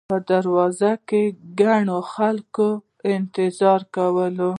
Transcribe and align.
په 0.09 0.15
دروازو 0.29 0.91
کې 1.07 1.23
ګڼ 1.61 1.85
خلک 2.13 2.55
انتظار 3.15 3.81
کاوه. 3.93 4.27